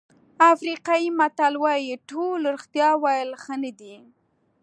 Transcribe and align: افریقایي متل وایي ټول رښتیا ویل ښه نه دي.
افریقایي 0.53 1.09
متل 1.19 1.53
وایي 1.63 1.93
ټول 2.09 2.39
رښتیا 2.55 2.89
ویل 3.03 3.29
ښه 3.43 3.55
نه 3.63 3.71
دي. 3.79 3.95